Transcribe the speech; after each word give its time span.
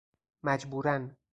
مجبوراً 0.43 1.13